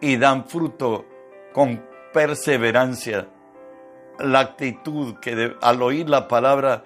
y 0.00 0.16
dan 0.16 0.46
fruto 0.46 1.06
con 1.52 1.84
perseverancia. 2.12 3.28
La 4.18 4.40
actitud 4.40 5.16
que 5.16 5.54
al 5.60 5.82
oír 5.82 6.08
la 6.08 6.28
palabra 6.28 6.84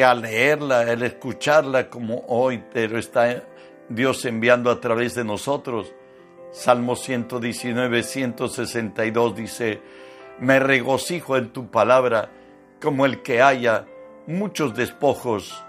al 0.00 0.22
leerla, 0.22 0.80
al 0.80 1.02
escucharla 1.02 1.90
como 1.90 2.24
hoy 2.28 2.64
te 2.72 2.88
lo 2.88 2.98
está 2.98 3.44
Dios 3.88 4.24
enviando 4.24 4.70
a 4.70 4.80
través 4.80 5.14
de 5.14 5.24
nosotros. 5.24 5.92
Salmo 6.50 6.96
119, 6.96 8.02
162 8.02 9.36
dice, 9.36 9.80
me 10.38 10.58
regocijo 10.58 11.36
en 11.36 11.50
tu 11.50 11.70
palabra 11.70 12.30
como 12.80 13.06
el 13.06 13.22
que 13.22 13.42
haya 13.42 13.86
muchos 14.26 14.74
despojos. 14.74 15.64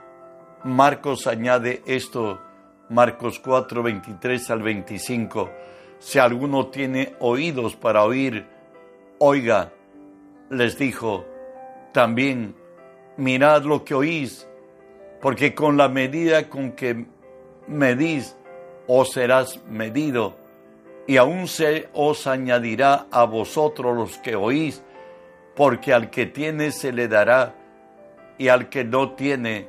Marcos 0.64 1.28
añade 1.28 1.82
esto, 1.86 2.42
Marcos 2.90 3.40
4, 3.40 3.84
23 3.84 4.50
al 4.52 4.62
25. 4.62 5.50
Si 6.00 6.20
alguno 6.20 6.68
tiene 6.68 7.16
oídos 7.20 7.76
para 7.76 8.04
oír, 8.04 8.46
oiga, 9.20 9.72
les 10.50 10.78
dijo, 10.78 11.26
también 11.92 12.56
mirad 13.18 13.64
lo 13.64 13.84
que 13.84 13.94
oís, 13.94 14.48
porque 15.22 15.54
con 15.56 15.78
la 15.78 15.88
medida 15.88 16.50
con 16.50 16.72
que 16.74 17.06
medís, 17.68 18.36
os 18.88 19.14
serás 19.14 19.62
medido, 19.70 20.36
y 21.08 21.18
aún 21.18 21.48
se 21.48 21.90
os 21.94 22.28
añadirá 22.28 23.08
a 23.12 23.26
vosotros 23.26 23.96
los 23.96 24.18
que 24.18 24.36
oís, 24.36 24.84
porque 25.56 25.94
al 25.94 26.10
que 26.10 26.26
tiene 26.26 26.72
se 26.72 26.92
le 26.92 27.08
dará, 27.08 27.56
y 28.38 28.48
al 28.48 28.70
que 28.70 28.84
no 28.84 29.14
tiene, 29.14 29.68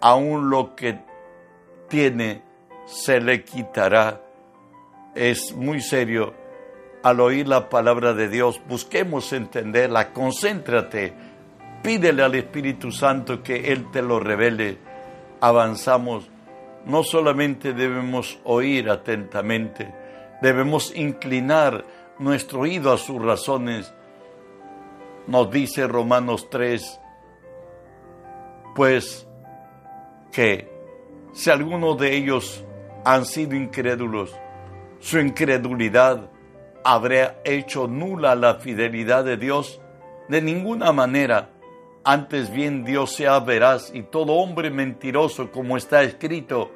aún 0.00 0.50
lo 0.50 0.74
que 0.74 1.00
tiene 1.88 2.42
se 2.86 3.20
le 3.20 3.44
quitará 3.44 4.22
es 5.14 5.52
muy 5.54 5.80
serio. 5.80 6.34
Al 7.02 7.20
oír 7.20 7.46
la 7.46 7.68
palabra 7.68 8.12
de 8.14 8.28
Dios, 8.28 8.60
busquemos 8.66 9.32
entenderla, 9.32 10.12
concéntrate, 10.12 11.12
pídele 11.82 12.22
al 12.22 12.34
Espíritu 12.34 12.92
Santo 12.92 13.42
que 13.42 13.72
Él 13.72 13.90
te 13.90 14.02
lo 14.02 14.20
revele. 14.20 14.78
Avanzamos. 15.40 16.28
No 16.84 17.02
solamente 17.02 17.74
debemos 17.74 18.38
oír 18.44 18.88
atentamente, 18.88 19.92
debemos 20.40 20.94
inclinar 20.96 21.84
nuestro 22.18 22.60
oído 22.60 22.92
a 22.92 22.98
sus 22.98 23.22
razones. 23.22 23.92
Nos 25.26 25.50
dice 25.50 25.86
Romanos 25.86 26.48
3, 26.48 27.00
pues 28.74 29.26
que 30.32 30.70
si 31.32 31.50
alguno 31.50 31.94
de 31.94 32.16
ellos 32.16 32.64
han 33.04 33.26
sido 33.26 33.54
incrédulos, 33.54 34.34
su 35.00 35.18
incredulidad 35.18 36.30
habría 36.84 37.40
hecho 37.44 37.86
nula 37.86 38.34
la 38.34 38.54
fidelidad 38.54 39.24
de 39.24 39.36
Dios? 39.36 39.80
De 40.28 40.40
ninguna 40.40 40.92
manera. 40.92 41.50
Antes 42.10 42.50
bien 42.50 42.84
Dios 42.84 43.12
sea 43.12 43.38
veraz 43.38 43.90
y 43.92 44.02
todo 44.02 44.32
hombre 44.32 44.70
mentiroso 44.70 45.52
como 45.52 45.76
está 45.76 46.02
escrito, 46.02 46.70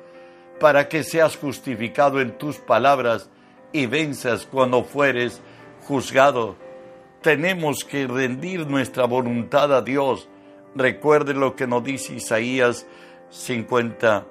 para 0.60 0.90
que 0.90 1.02
seas 1.02 1.38
justificado 1.38 2.20
en 2.20 2.36
tus 2.36 2.58
palabras 2.58 3.30
y 3.72 3.86
venzas 3.86 4.44
cuando 4.44 4.84
fueres 4.84 5.40
juzgado. 5.86 6.56
Tenemos 7.22 7.82
que 7.82 8.06
rendir 8.06 8.66
nuestra 8.66 9.06
voluntad 9.06 9.74
a 9.74 9.80
Dios. 9.80 10.28
Recuerde 10.74 11.32
lo 11.32 11.56
que 11.56 11.66
nos 11.66 11.82
dice 11.82 12.16
Isaías 12.16 12.86
50 13.30 14.26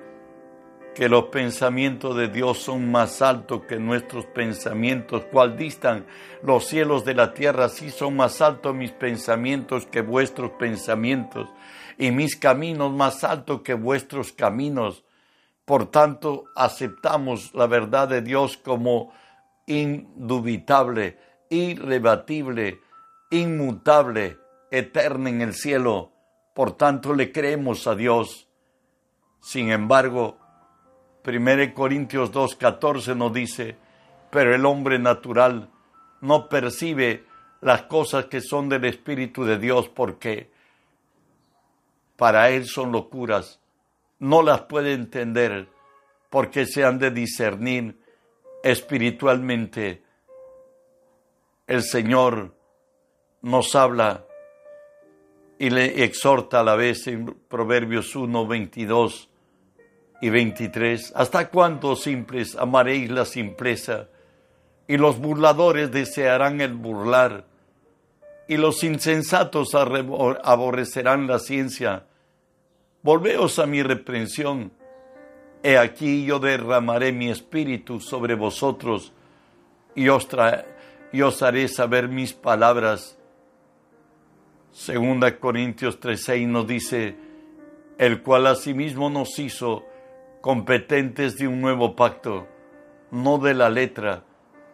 que 0.96 1.08
los 1.08 1.26
pensamientos 1.26 2.16
de 2.18 2.28
Dios 2.28 2.60
son 2.60 2.92
más 2.92 3.22
altos 3.22 3.64
que 3.68 3.78
nuestros 3.78 4.26
pensamientos, 4.26 5.24
cual 5.32 5.56
distan 5.56 6.06
los 6.44 6.66
cielos 6.68 7.06
de 7.06 7.14
la 7.14 7.34
tierra, 7.34 7.66
así 7.66 7.92
son 7.92 8.18
más 8.18 8.42
altos 8.42 8.76
mis 8.76 8.92
pensamientos 8.92 9.86
que 9.86 10.02
vuestros 10.02 10.52
pensamientos, 10.52 11.50
y 11.98 12.12
mis 12.12 12.36
caminos 12.36 12.92
más 12.92 13.24
altos 13.24 13.62
que 13.62 13.74
vuestros 13.74 14.34
caminos. 14.34 15.04
Por 15.66 15.90
tanto, 15.90 16.46
aceptamos 16.56 17.54
la 17.54 17.68
verdad 17.68 18.10
de 18.10 18.22
Dios 18.22 18.58
como 18.58 19.14
indubitable, 19.68 21.18
irrebatible, 21.50 22.82
inmutable, 23.30 24.38
eterna 24.72 25.30
en 25.30 25.42
el 25.42 25.54
cielo. 25.54 26.12
Por 26.54 26.76
tanto, 26.76 27.14
le 27.14 27.32
creemos 27.32 27.88
a 27.88 27.96
Dios. 27.96 28.50
Sin 29.40 29.72
embargo, 29.72 30.38
1 31.26 31.74
Corintios 31.74 32.32
2.14 32.32 33.16
nos 33.16 33.32
dice, 33.32 33.76
pero 34.32 34.56
el 34.56 34.66
hombre 34.66 34.98
natural 34.98 35.70
no 36.22 36.50
percibe 36.50 37.26
las 37.62 37.84
cosas 37.84 38.26
que 38.26 38.42
son 38.42 38.70
del 38.70 38.86
Espíritu 38.86 39.44
de 39.44 39.60
Dios 39.60 39.88
porque 39.90 40.50
para 42.16 42.50
él 42.50 42.66
son 42.66 42.92
locuras, 42.92 43.60
no 44.20 44.42
las 44.42 44.62
puede 44.62 44.94
entender 44.94 45.68
porque 46.30 46.66
se 46.66 46.84
han 46.86 46.98
de 46.98 47.12
discernir 47.12 48.00
espiritualmente. 48.64 50.04
El 51.68 51.84
Señor 51.84 52.56
nos 53.42 53.76
habla 53.76 54.26
y 55.60 55.70
le 55.70 56.04
exhorta 56.04 56.62
a 56.62 56.64
la 56.64 56.76
vez 56.76 57.06
en 57.08 57.26
Proverbios 57.48 58.16
1, 58.16 58.48
22 58.48 59.31
y 60.22 60.30
23, 60.30 61.14
¿hasta 61.16 61.50
cuándo 61.50 61.96
simples 61.96 62.56
amaréis 62.56 63.10
la 63.10 63.26
simpleza? 63.26 64.08
Y 64.88 64.98
los 64.98 65.18
burladores 65.18 65.92
desearán 65.92 66.62
el 66.62 66.74
burlar, 66.74 67.46
y 68.48 68.58
los 68.58 68.84
insensatos 68.84 69.74
aborrecerán 69.74 71.26
la 71.26 71.40
ciencia. 71.40 72.06
Volveos 73.02 73.58
a 73.58 73.66
mi 73.66 73.82
reprensión. 73.82 74.72
He 75.64 75.78
aquí 75.78 76.26
yo 76.26 76.40
derramaré 76.40 77.12
mi 77.12 77.30
espíritu 77.30 78.00
sobre 78.00 78.36
vosotros, 78.36 79.14
y 79.96 80.08
os, 80.10 80.28
y 81.12 81.22
os 81.22 81.42
haré 81.42 81.68
saber 81.68 82.08
mis 82.08 82.34
palabras. 82.34 83.18
Segunda 84.72 85.40
Corintios 85.40 86.00
3:6 86.00 86.48
nos 86.48 86.68
dice, 86.68 87.16
el 87.98 88.22
cual 88.22 88.48
asimismo 88.48 89.10
nos 89.10 89.38
hizo 89.40 89.86
competentes 90.42 91.38
de 91.38 91.48
un 91.48 91.62
nuevo 91.62 91.96
pacto, 91.96 92.48
no 93.12 93.38
de 93.38 93.54
la 93.54 93.70
letra, 93.70 94.24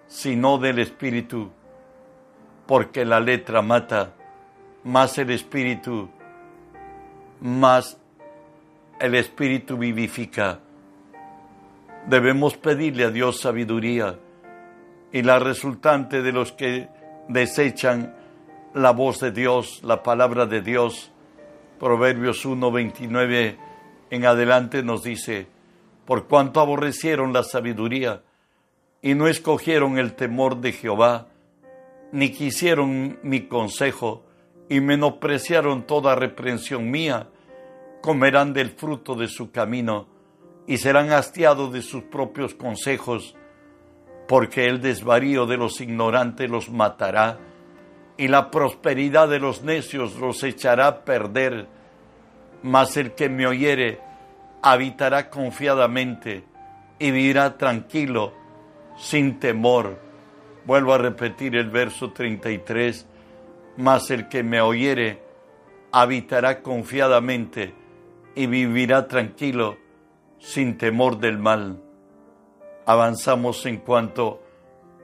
sino 0.07 0.57
del 0.57 0.79
espíritu, 0.79 1.51
porque 2.65 3.03
la 3.05 3.19
letra 3.19 3.61
mata, 3.61 4.13
más 4.83 5.17
el 5.17 5.29
espíritu, 5.31 6.09
más 7.41 7.97
el 8.99 9.15
espíritu 9.15 9.77
vivifica. 9.77 10.59
Debemos 12.07 12.55
pedirle 12.55 13.03
a 13.03 13.11
Dios 13.11 13.41
sabiduría 13.41 14.17
y 15.11 15.21
la 15.21 15.39
resultante 15.39 16.21
de 16.21 16.31
los 16.31 16.53
que 16.53 16.87
desechan 17.27 18.15
la 18.73 18.91
voz 18.91 19.19
de 19.19 19.31
Dios, 19.31 19.81
la 19.83 20.03
palabra 20.03 20.45
de 20.45 20.61
Dios. 20.61 21.11
Proverbios 21.79 22.45
1, 22.45 22.71
29 22.71 23.57
en 24.09 24.25
adelante 24.25 24.83
nos 24.83 25.03
dice, 25.03 25.47
por 26.07 26.27
cuanto 26.27 26.61
aborrecieron 26.61 27.33
la 27.33 27.43
sabiduría 27.43 28.23
y 29.01 29.13
no 29.13 29.27
escogieron 29.27 29.99
el 29.99 30.13
temor 30.15 30.61
de 30.61 30.71
Jehová, 30.71 31.27
ni 32.13 32.31
quisieron 32.31 33.19
mi 33.23 33.41
consejo 33.41 34.23
y 34.69 34.79
menospreciaron 34.79 35.85
toda 35.85 36.15
reprensión 36.15 36.89
mía, 36.89 37.27
comerán 38.01 38.53
del 38.53 38.69
fruto 38.69 39.15
de 39.15 39.27
su 39.27 39.51
camino 39.51 40.07
y 40.65 40.77
serán 40.77 41.11
hastiados 41.11 41.73
de 41.73 41.81
sus 41.81 42.03
propios 42.03 42.55
consejos, 42.55 43.35
porque 44.29 44.63
el 44.63 44.81
desvarío 44.81 45.45
de 45.45 45.57
los 45.57 45.81
ignorantes 45.81 46.49
los 46.49 46.69
matará 46.69 47.37
y 48.15 48.29
la 48.29 48.49
prosperidad 48.49 49.27
de 49.27 49.39
los 49.39 49.61
necios 49.61 50.15
los 50.15 50.41
echará 50.43 50.87
a 50.87 51.03
perder, 51.03 51.67
mas 52.63 52.95
el 52.95 53.11
que 53.11 53.27
me 53.27 53.45
oyere 53.45 54.06
habitará 54.61 55.29
confiadamente 55.29 56.43
y 56.99 57.11
vivirá 57.11 57.57
tranquilo, 57.57 58.33
sin 58.97 59.39
temor. 59.39 59.99
Vuelvo 60.65 60.93
a 60.93 60.97
repetir 60.97 61.55
el 61.55 61.69
verso 61.69 62.11
33, 62.11 63.05
mas 63.77 64.09
el 64.11 64.27
que 64.27 64.43
me 64.43 64.61
oyere 64.61 65.21
habitará 65.91 66.61
confiadamente 66.61 67.73
y 68.35 68.47
vivirá 68.47 69.07
tranquilo, 69.07 69.77
sin 70.39 70.77
temor 70.77 71.19
del 71.19 71.37
mal. 71.37 71.81
Avanzamos 72.85 73.65
en 73.65 73.77
cuanto 73.77 74.41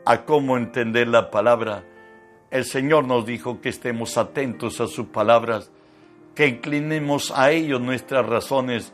a 0.06 0.26
cómo 0.26 0.58
entender 0.58 1.08
la 1.08 1.32
palabra 1.32 1.84
el 2.54 2.66
Señor 2.66 3.06
nos 3.06 3.26
dijo 3.26 3.62
que 3.62 3.70
estemos 3.70 4.16
atentos 4.16 4.80
a 4.80 4.86
sus 4.86 5.08
palabras, 5.08 5.72
que 6.36 6.46
inclinemos 6.46 7.34
a 7.36 7.50
ellos 7.50 7.82
nuestras 7.82 8.28
razones. 8.28 8.94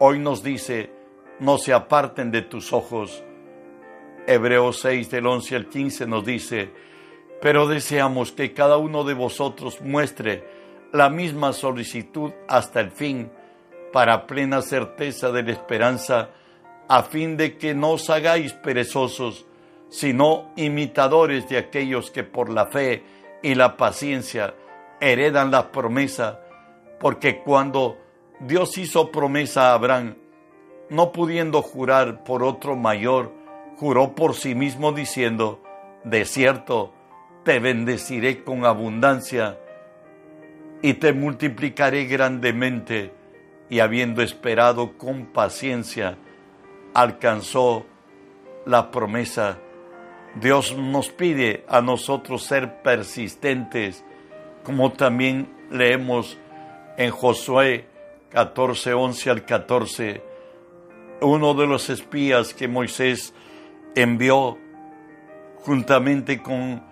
Hoy 0.00 0.18
nos 0.18 0.42
dice, 0.42 0.90
no 1.38 1.56
se 1.56 1.72
aparten 1.72 2.32
de 2.32 2.42
tus 2.42 2.72
ojos. 2.72 3.22
Hebreos 4.26 4.80
6 4.80 5.08
del 5.08 5.26
11 5.26 5.54
al 5.54 5.68
15 5.68 6.06
nos 6.06 6.24
dice, 6.24 6.72
pero 7.40 7.68
deseamos 7.68 8.32
que 8.32 8.52
cada 8.52 8.76
uno 8.76 9.04
de 9.04 9.14
vosotros 9.14 9.80
muestre 9.80 10.42
la 10.92 11.10
misma 11.10 11.52
solicitud 11.52 12.32
hasta 12.48 12.80
el 12.80 12.90
fin, 12.90 13.30
para 13.92 14.26
plena 14.26 14.62
certeza 14.62 15.30
de 15.30 15.44
la 15.44 15.52
esperanza, 15.52 16.30
a 16.88 17.04
fin 17.04 17.36
de 17.36 17.56
que 17.56 17.72
no 17.72 17.92
os 17.92 18.10
hagáis 18.10 18.52
perezosos, 18.52 19.46
sino 19.90 20.50
imitadores 20.56 21.48
de 21.48 21.58
aquellos 21.58 22.10
que 22.10 22.24
por 22.24 22.50
la 22.50 22.66
fe 22.66 23.04
y 23.44 23.54
la 23.54 23.76
paciencia 23.76 24.54
heredan 25.00 25.52
la 25.52 25.70
promesa, 25.70 26.40
porque 26.98 27.42
cuando 27.42 28.03
Dios 28.40 28.76
hizo 28.78 29.10
promesa 29.10 29.70
a 29.70 29.74
Abraham, 29.74 30.16
no 30.90 31.12
pudiendo 31.12 31.62
jurar 31.62 32.24
por 32.24 32.42
otro 32.42 32.76
mayor, 32.76 33.32
juró 33.76 34.14
por 34.14 34.34
sí 34.34 34.54
mismo 34.54 34.92
diciendo, 34.92 35.62
de 36.04 36.24
cierto, 36.24 36.92
te 37.44 37.58
bendeciré 37.58 38.42
con 38.42 38.64
abundancia 38.64 39.58
y 40.82 40.94
te 40.94 41.12
multiplicaré 41.12 42.04
grandemente, 42.06 43.12
y 43.70 43.80
habiendo 43.80 44.20
esperado 44.20 44.98
con 44.98 45.26
paciencia, 45.26 46.18
alcanzó 46.92 47.86
la 48.66 48.90
promesa. 48.90 49.58
Dios 50.34 50.76
nos 50.76 51.08
pide 51.08 51.64
a 51.68 51.80
nosotros 51.80 52.42
ser 52.42 52.82
persistentes, 52.82 54.04
como 54.64 54.92
también 54.92 55.48
leemos 55.70 56.38
en 56.98 57.10
Josué 57.10 57.86
14, 58.34 58.92
11 58.94 59.30
al 59.30 59.44
14, 59.44 60.20
uno 61.20 61.54
de 61.54 61.68
los 61.68 61.88
espías 61.88 62.52
que 62.52 62.66
Moisés 62.66 63.32
envió 63.94 64.58
juntamente 65.58 66.42
con 66.42 66.82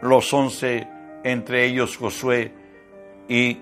los 0.00 0.32
once, 0.32 0.86
entre 1.24 1.64
ellos 1.64 1.96
Josué, 1.96 2.52
y 3.28 3.58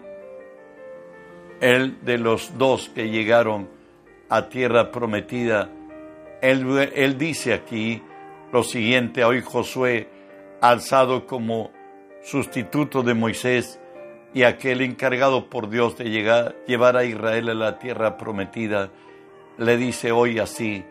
él 1.63 1.97
de 2.03 2.19
los 2.19 2.59
dos 2.59 2.91
que 2.91 3.09
llegaron 3.09 3.71
a 4.29 4.51
tierra 4.51 4.93
prometida, 4.93 5.71
él, 6.43 6.91
él 6.95 7.17
dice 7.17 7.55
aquí, 7.55 8.03
lo 8.53 8.63
siguiente, 8.63 9.25
hoy 9.25 9.41
Josué, 9.41 10.09
alzado 10.61 11.27
como 11.27 11.71
sustituto 12.23 13.03
de 13.03 13.15
Moisés 13.15 13.81
y 14.35 14.43
aquel 14.43 14.83
encargado 14.83 15.49
por 15.49 15.71
Dios 15.71 15.97
de 15.97 16.11
llegar, 16.11 16.57
llevar 16.67 16.97
a 16.97 17.05
Israel 17.05 17.51
a 17.51 17.55
la 17.55 17.79
tierra 17.79 18.19
prometida, 18.19 18.91
le 19.57 19.77
dice 19.77 20.11
hoy 20.11 20.41
así, 20.41 20.85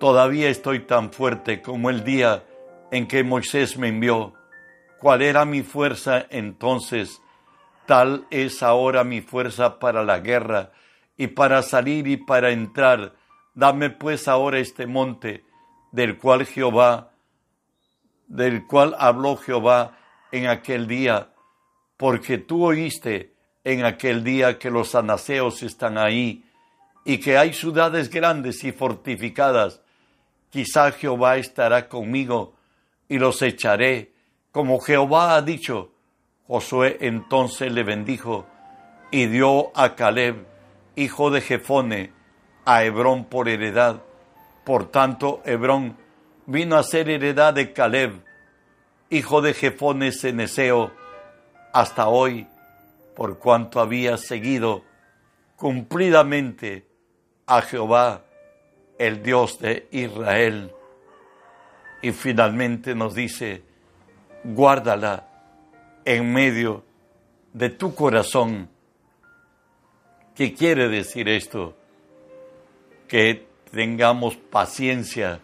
todavía 0.00 0.48
estoy 0.48 0.80
tan 0.80 1.12
fuerte 1.12 1.62
como 1.62 1.88
el 1.88 2.02
día 2.02 2.42
en 2.90 3.06
que 3.06 3.22
Moisés 3.22 3.78
me 3.78 3.88
envió. 3.88 4.34
¿Cuál 4.98 5.22
era 5.22 5.44
mi 5.44 5.62
fuerza 5.62 6.26
entonces? 6.30 7.22
Tal 7.86 8.26
es 8.30 8.62
ahora 8.62 9.04
mi 9.04 9.20
fuerza 9.20 9.78
para 9.78 10.02
la 10.04 10.18
guerra 10.18 10.72
y 11.16 11.28
para 11.28 11.62
salir 11.62 12.08
y 12.08 12.16
para 12.16 12.50
entrar. 12.50 13.14
Dame 13.54 13.90
pues 13.90 14.26
ahora 14.26 14.58
este 14.58 14.86
monte 14.86 15.44
del 15.92 16.18
cual 16.18 16.44
Jehová, 16.44 17.12
del 18.26 18.66
cual 18.66 18.96
habló 18.98 19.36
Jehová 19.36 19.96
en 20.32 20.48
aquel 20.48 20.86
día, 20.86 21.29
porque 22.00 22.38
tú 22.38 22.64
oíste 22.64 23.34
en 23.62 23.84
aquel 23.84 24.24
día 24.24 24.58
que 24.58 24.70
los 24.70 24.94
anaseos 24.94 25.62
están 25.62 25.98
ahí 25.98 26.46
y 27.04 27.18
que 27.18 27.36
hay 27.36 27.52
ciudades 27.52 28.08
grandes 28.08 28.64
y 28.64 28.72
fortificadas. 28.72 29.82
Quizá 30.48 30.92
Jehová 30.92 31.36
estará 31.36 31.90
conmigo 31.90 32.54
y 33.06 33.18
los 33.18 33.42
echaré, 33.42 34.14
como 34.50 34.80
Jehová 34.80 35.36
ha 35.36 35.42
dicho. 35.42 35.92
Josué 36.46 36.96
entonces 37.02 37.70
le 37.70 37.84
bendijo 37.84 38.46
y 39.10 39.26
dio 39.26 39.70
a 39.76 39.94
Caleb, 39.94 40.46
hijo 40.96 41.30
de 41.30 41.42
Jefone, 41.42 42.14
a 42.64 42.82
Hebrón 42.82 43.26
por 43.26 43.46
heredad 43.50 44.00
por 44.70 44.90
tanto, 44.90 45.42
Hebrón 45.44 45.96
vino 46.46 46.76
a 46.76 46.84
ser 46.84 47.08
heredad 47.08 47.54
de 47.54 47.72
Caleb, 47.72 48.22
hijo 49.08 49.40
de 49.40 49.52
Jefones 49.52 50.22
Eneseo, 50.22 50.92
hasta 51.72 52.08
hoy, 52.08 52.46
por 53.14 53.38
cuanto 53.38 53.80
había 53.80 54.16
seguido 54.16 54.84
cumplidamente 55.56 56.86
a 57.46 57.62
Jehová, 57.62 58.22
el 58.98 59.22
Dios 59.22 59.58
de 59.58 59.88
Israel. 59.90 60.72
Y 62.02 62.12
finalmente 62.12 62.94
nos 62.94 63.14
dice, 63.14 63.62
guárdala 64.44 65.26
en 66.04 66.32
medio 66.32 66.84
de 67.52 67.70
tu 67.70 67.94
corazón. 67.94 68.68
¿Qué 70.34 70.54
quiere 70.54 70.88
decir 70.88 71.28
esto? 71.28 71.76
Que 73.06 73.46
tengamos 73.70 74.36
paciencia. 74.36 75.40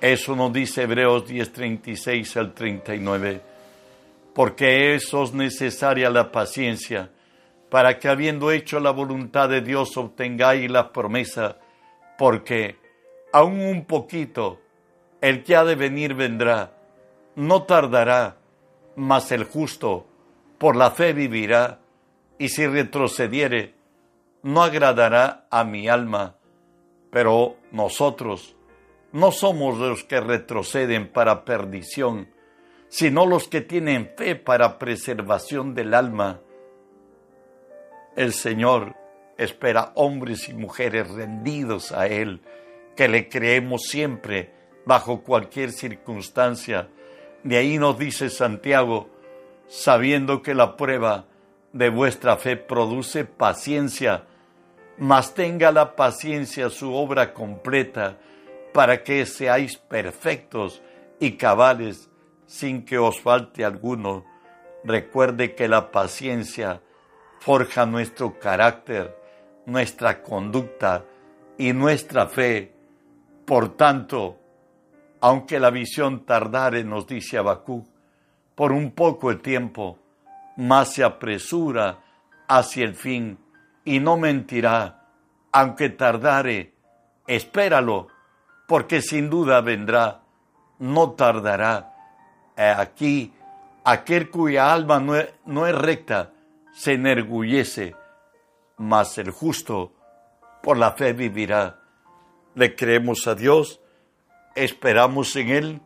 Eso 0.00 0.36
nos 0.36 0.52
dice 0.52 0.82
Hebreos 0.82 1.26
10:36 1.26 2.36
al 2.36 2.54
39. 2.54 3.49
Porque 4.34 4.94
eso 4.94 5.22
es 5.22 5.32
necesaria 5.32 6.10
la 6.10 6.32
paciencia, 6.32 7.10
para 7.68 7.98
que 7.98 8.08
habiendo 8.08 8.50
hecho 8.50 8.80
la 8.80 8.90
voluntad 8.90 9.48
de 9.48 9.60
Dios 9.60 9.96
obtengáis 9.96 10.70
la 10.70 10.92
promesa, 10.92 11.58
porque 12.18 12.76
aún 13.32 13.60
un 13.60 13.84
poquito 13.84 14.60
el 15.20 15.44
que 15.44 15.56
ha 15.56 15.64
de 15.64 15.74
venir 15.74 16.14
vendrá, 16.14 16.72
no 17.36 17.62
tardará, 17.62 18.36
mas 18.96 19.32
el 19.32 19.44
justo 19.44 20.06
por 20.58 20.76
la 20.76 20.90
fe 20.90 21.12
vivirá, 21.12 21.80
y 22.38 22.48
si 22.48 22.66
retrocediere, 22.66 23.74
no 24.42 24.62
agradará 24.62 25.46
a 25.50 25.64
mi 25.64 25.88
alma. 25.88 26.36
Pero 27.10 27.56
nosotros 27.72 28.56
no 29.12 29.32
somos 29.32 29.78
los 29.78 30.04
que 30.04 30.20
retroceden 30.20 31.08
para 31.08 31.44
perdición, 31.44 32.28
sino 32.90 33.24
los 33.24 33.48
que 33.48 33.60
tienen 33.60 34.10
fe 34.16 34.34
para 34.34 34.78
preservación 34.78 35.74
del 35.74 35.94
alma. 35.94 36.40
El 38.16 38.32
Señor 38.32 38.96
espera 39.38 39.92
hombres 39.94 40.48
y 40.48 40.54
mujeres 40.54 41.08
rendidos 41.08 41.92
a 41.92 42.08
Él, 42.08 42.42
que 42.96 43.08
le 43.08 43.28
creemos 43.28 43.82
siempre, 43.84 44.52
bajo 44.84 45.22
cualquier 45.22 45.70
circunstancia. 45.70 46.88
De 47.44 47.56
ahí 47.56 47.78
nos 47.78 47.96
dice 47.96 48.28
Santiago, 48.28 49.08
sabiendo 49.68 50.42
que 50.42 50.52
la 50.52 50.76
prueba 50.76 51.26
de 51.72 51.90
vuestra 51.90 52.36
fe 52.36 52.56
produce 52.56 53.24
paciencia, 53.24 54.24
mas 54.98 55.32
tenga 55.34 55.70
la 55.70 55.94
paciencia 55.94 56.68
su 56.68 56.92
obra 56.92 57.32
completa, 57.32 58.18
para 58.74 59.04
que 59.04 59.24
seáis 59.26 59.76
perfectos 59.76 60.82
y 61.20 61.32
cabales 61.32 62.09
sin 62.50 62.84
que 62.84 62.98
os 62.98 63.20
falte 63.20 63.64
alguno. 63.64 64.24
Recuerde 64.82 65.54
que 65.54 65.68
la 65.68 65.92
paciencia 65.92 66.82
forja 67.38 67.86
nuestro 67.86 68.40
carácter, 68.40 69.16
nuestra 69.66 70.20
conducta 70.20 71.04
y 71.56 71.72
nuestra 71.72 72.26
fe. 72.26 72.74
Por 73.46 73.76
tanto, 73.76 74.36
aunque 75.20 75.60
la 75.60 75.70
visión 75.70 76.26
tardare, 76.26 76.82
nos 76.82 77.06
dice 77.06 77.38
Abacú, 77.38 77.86
por 78.56 78.72
un 78.72 78.90
poco 78.90 79.30
el 79.30 79.40
tiempo, 79.40 80.00
más 80.56 80.94
se 80.94 81.04
apresura 81.04 82.00
hacia 82.48 82.84
el 82.84 82.96
fin 82.96 83.38
y 83.84 84.00
no 84.00 84.16
mentirá, 84.16 85.06
aunque 85.52 85.88
tardare, 85.90 86.74
espéralo, 87.28 88.08
porque 88.66 89.02
sin 89.02 89.30
duda 89.30 89.60
vendrá, 89.60 90.22
no 90.80 91.12
tardará. 91.12 91.89
Aquí, 92.60 93.32
aquel 93.84 94.30
cuya 94.30 94.72
alma 94.72 95.00
no 95.00 95.16
es, 95.16 95.32
no 95.46 95.66
es 95.66 95.74
recta, 95.74 96.32
se 96.72 96.92
enorgullece, 96.92 97.96
mas 98.76 99.16
el 99.16 99.30
justo 99.30 99.92
por 100.62 100.76
la 100.76 100.92
fe 100.92 101.14
vivirá. 101.14 101.80
Le 102.54 102.76
creemos 102.76 103.26
a 103.26 103.34
Dios, 103.34 103.80
esperamos 104.54 105.34
en 105.36 105.48
Él 105.48 105.80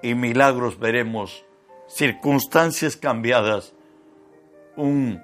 y 0.00 0.14
milagros 0.14 0.78
veremos, 0.78 1.44
circunstancias 1.88 2.96
cambiadas, 2.96 3.74
un 4.76 5.20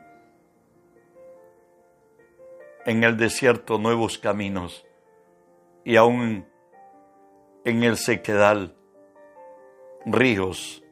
en 2.85 3.05
el 3.05 3.17
desierto 3.17 3.79
nuevos 3.79 4.19
caminos 4.19 4.85
y 5.85 5.95
aún 5.95 6.47
en 7.65 7.83
el 7.85 7.97
sequedal 7.97 8.75
ríos 10.07 10.83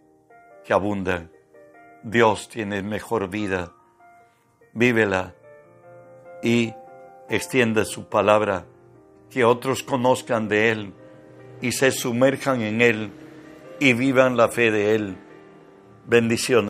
que 0.65 0.73
abundan. 0.73 1.31
Dios 2.03 2.49
tiene 2.49 2.83
mejor 2.83 3.29
vida, 3.29 3.73
vívela 4.73 5.35
y 6.43 6.73
extienda 7.29 7.85
su 7.85 8.09
palabra, 8.09 8.67
que 9.31 9.45
otros 9.45 9.83
conozcan 9.83 10.49
de 10.49 10.71
Él 10.71 10.93
y 11.61 11.73
se 11.73 11.93
sumerjan 11.93 12.63
en 12.63 12.81
Él 12.81 13.13
y 13.79 13.93
vivan 13.93 14.37
la 14.37 14.49
fe 14.49 14.71
de 14.71 14.95
Él. 14.95 15.17
Bendiciones. 16.07 16.59